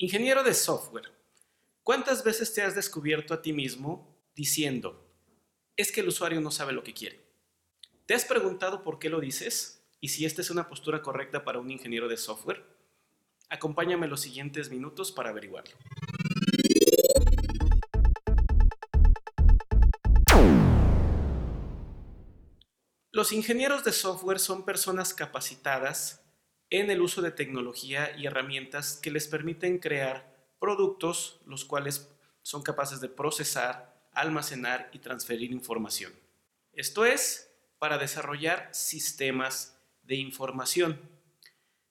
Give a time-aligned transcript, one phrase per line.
[0.00, 1.10] Ingeniero de software,
[1.82, 5.04] ¿cuántas veces te has descubierto a ti mismo diciendo,
[5.76, 7.26] es que el usuario no sabe lo que quiere?
[8.06, 11.58] ¿Te has preguntado por qué lo dices y si esta es una postura correcta para
[11.58, 12.64] un ingeniero de software?
[13.48, 15.74] Acompáñame los siguientes minutos para averiguarlo.
[23.10, 26.22] Los ingenieros de software son personas capacitadas
[26.70, 32.08] en el uso de tecnología y herramientas que les permiten crear productos los cuales
[32.42, 36.12] son capaces de procesar, almacenar y transferir información.
[36.72, 41.00] Esto es, para desarrollar sistemas de información.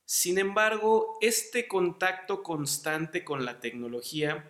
[0.05, 4.49] Sin embargo, este contacto constante con la tecnología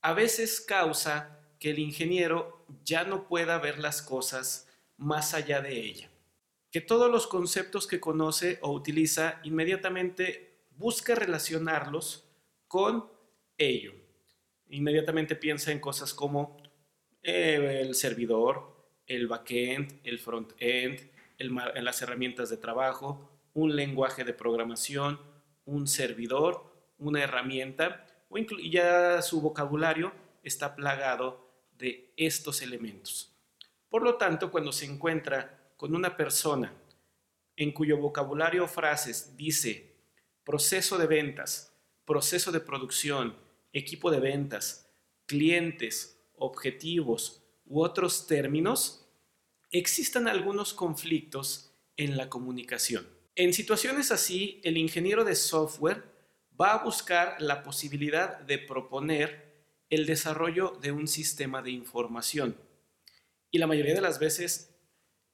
[0.00, 5.80] a veces causa que el ingeniero ya no pueda ver las cosas más allá de
[5.80, 6.10] ella
[6.70, 12.28] que todos los conceptos que conoce o utiliza inmediatamente busca relacionarlos
[12.66, 13.10] con
[13.56, 13.94] ello.
[14.68, 16.56] Inmediatamente piensa en cosas como
[17.22, 25.20] eh, el servidor, el backend, el frontend, las herramientas de trabajo, un lenguaje de programación,
[25.64, 33.34] un servidor, una herramienta, o ya su vocabulario está plagado de estos elementos.
[33.88, 36.74] Por lo tanto, cuando se encuentra con una persona
[37.56, 39.94] en cuyo vocabulario o frases dice
[40.44, 41.72] proceso de ventas,
[42.04, 43.36] proceso de producción,
[43.72, 44.90] equipo de ventas,
[45.26, 49.06] clientes, objetivos u otros términos,
[49.70, 53.06] existan algunos conflictos en la comunicación.
[53.36, 56.02] En situaciones así, el ingeniero de software
[56.60, 62.56] va a buscar la posibilidad de proponer el desarrollo de un sistema de información.
[63.52, 64.74] Y la mayoría de las veces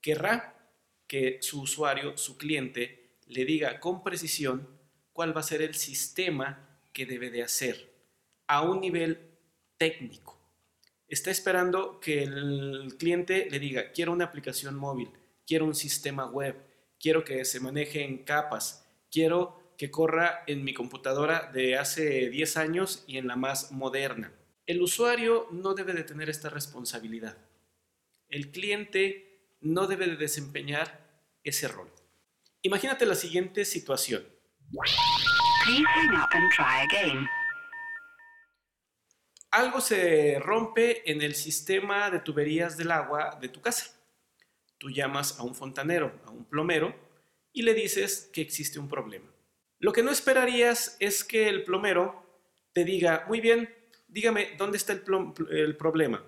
[0.05, 0.69] querrá
[1.07, 4.69] que su usuario, su cliente, le diga con precisión
[5.15, 7.91] cuál va a ser el sistema que debe de hacer
[8.47, 9.31] a un nivel
[9.79, 10.39] técnico.
[11.09, 15.09] Está esperando que el cliente le diga, quiero una aplicación móvil,
[15.47, 16.55] quiero un sistema web,
[17.01, 22.59] quiero que se maneje en capas, quiero que corra en mi computadora de hace 10
[22.59, 24.35] años y en la más moderna.
[24.67, 27.39] El usuario no debe de tener esta responsabilidad.
[28.29, 29.34] El cliente
[29.65, 31.01] no debe de desempeñar
[31.43, 31.91] ese rol.
[32.63, 34.25] Imagínate la siguiente situación.
[39.51, 43.99] Algo se rompe en el sistema de tuberías del agua de tu casa.
[44.79, 46.95] Tú llamas a un fontanero, a un plomero,
[47.53, 49.31] y le dices que existe un problema.
[49.79, 52.43] Lo que no esperarías es que el plomero
[52.73, 53.73] te diga, muy bien,
[54.09, 55.05] dígame, ¿dónde está el,
[55.51, 56.23] el problema?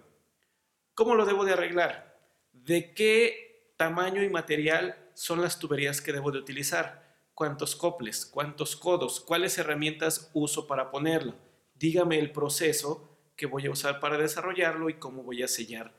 [0.94, 2.15] ¿Cómo lo debo de arreglar?
[2.64, 8.76] De qué tamaño y material son las tuberías que debo de utilizar, cuántos coples, cuántos
[8.76, 11.34] codos, cuáles herramientas uso para ponerlo.
[11.74, 15.94] Dígame el proceso que voy a usar para desarrollarlo y cómo voy a sellar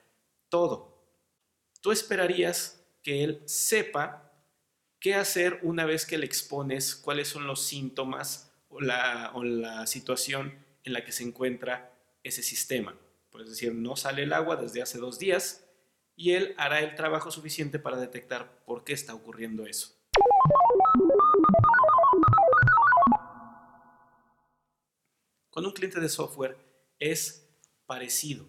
[0.50, 0.98] todo.
[1.82, 4.34] Tú esperarías que él sepa
[5.00, 10.94] qué hacer una vez que le expones cuáles son los síntomas o la, situación en
[10.94, 11.94] la que se encuentra
[12.24, 12.98] ese sistema.
[13.30, 15.67] Puedes decir, no sale el agua desde hace dos días,
[16.18, 19.96] y él hará el trabajo suficiente para detectar por qué está ocurriendo eso.
[25.52, 26.58] Con un cliente de software
[27.00, 27.48] es
[27.86, 28.46] parecido.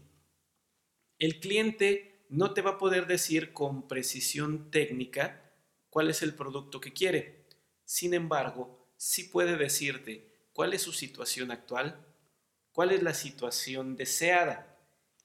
[1.18, 5.52] El cliente no te va a poder decir con precisión técnica
[5.90, 7.44] cuál es el producto que quiere.
[7.84, 12.02] Sin embargo, sí puede decirte cuál es su situación actual,
[12.72, 14.78] cuál es la situación deseada.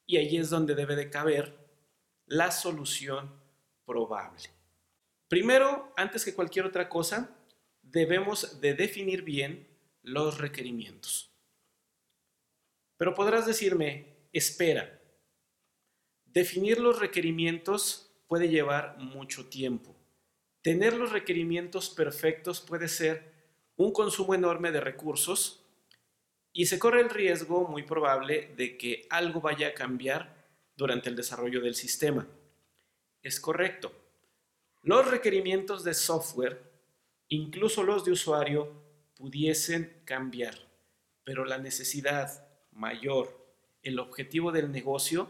[0.05, 1.62] Y ahí es donde debe de caber
[2.33, 3.31] la solución
[3.85, 4.49] probable.
[5.27, 7.29] Primero, antes que cualquier otra cosa,
[7.83, 9.67] debemos de definir bien
[10.01, 11.31] los requerimientos.
[12.97, 14.99] Pero podrás decirme, espera,
[16.25, 19.95] definir los requerimientos puede llevar mucho tiempo.
[20.63, 23.31] Tener los requerimientos perfectos puede ser
[23.75, 25.63] un consumo enorme de recursos
[26.51, 30.42] y se corre el riesgo muy probable de que algo vaya a cambiar
[30.75, 32.27] durante el desarrollo del sistema.
[33.21, 33.91] Es correcto.
[34.81, 36.61] Los requerimientos de software,
[37.29, 38.83] incluso los de usuario,
[39.15, 40.55] pudiesen cambiar,
[41.23, 45.29] pero la necesidad mayor, el objetivo del negocio,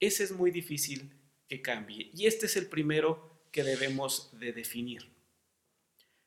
[0.00, 1.12] ese es muy difícil
[1.48, 2.10] que cambie.
[2.14, 5.10] Y este es el primero que debemos de definir.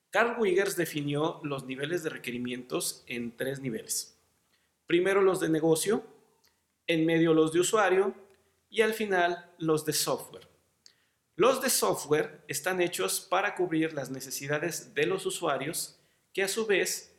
[0.09, 4.17] Carl Wiggers definió los niveles de requerimientos en tres niveles.
[4.87, 6.05] Primero los de negocio,
[6.87, 8.15] en medio los de usuario
[8.75, 10.49] y al final los de software.
[11.37, 15.97] Los de software están hechos para cubrir las necesidades de los usuarios
[16.33, 17.15] que a su vez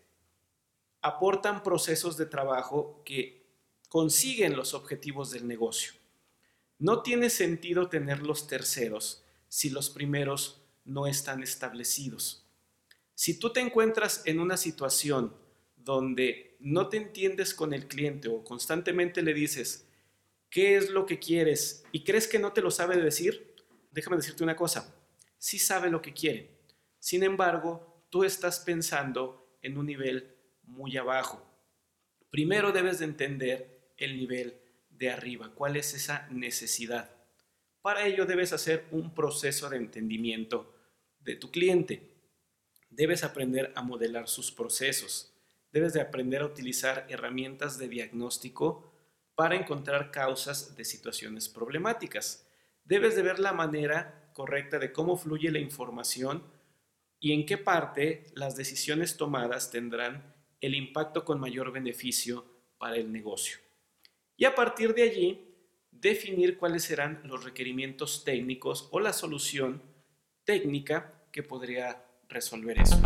[1.01, 3.47] aportan procesos de trabajo que
[3.89, 5.95] consiguen los objetivos del negocio.
[6.79, 12.45] No tiene sentido tener los terceros si los primeros no están establecidos.
[13.15, 15.35] Si tú te encuentras en una situación
[15.75, 19.87] donde no te entiendes con el cliente o constantemente le dices
[20.51, 23.55] qué es lo que quieres y crees que no te lo sabe decir,
[23.91, 24.95] déjame decirte una cosa,
[25.39, 26.57] sí sabe lo que quiere.
[26.99, 31.43] Sin embargo, tú estás pensando en un nivel muy abajo.
[32.31, 34.61] Primero debes de entender el nivel
[34.91, 37.11] de arriba, cuál es esa necesidad.
[37.83, 40.75] Para ello debes hacer un proceso de entendimiento
[41.21, 42.17] de tu cliente.
[42.91, 45.33] Debes aprender a modelar sus procesos.
[45.73, 48.93] Debes de aprender a utilizar herramientas de diagnóstico
[49.37, 52.49] para encontrar causas de situaciones problemáticas.
[52.85, 56.43] Debes de ver la manera correcta de cómo fluye la información
[57.21, 62.47] y en qué parte las decisiones tomadas tendrán el impacto con mayor beneficio
[62.79, 63.59] para el negocio.
[64.37, 65.55] Y a partir de allí,
[65.91, 69.83] definir cuáles serán los requerimientos técnicos o la solución
[70.45, 73.01] técnica que podría resolver eso.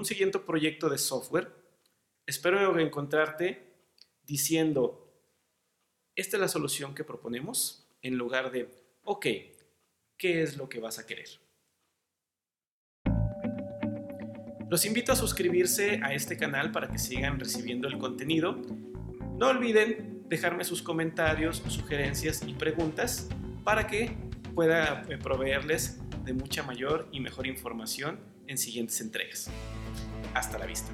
[0.00, 1.52] Un siguiente proyecto de software,
[2.24, 3.70] espero encontrarte
[4.22, 5.12] diciendo,
[6.16, 8.70] esta es la solución que proponemos, en lugar de,
[9.04, 9.26] ok,
[10.16, 11.28] ¿qué es lo que vas a querer?
[14.70, 18.56] Los invito a suscribirse a este canal para que sigan recibiendo el contenido.
[19.36, 23.28] No olviden dejarme sus comentarios, sugerencias y preguntas
[23.64, 24.16] para que
[24.54, 29.50] pueda eh, proveerles de mucha mayor y mejor información en siguientes entregas.
[30.34, 30.90] Hasta la vista.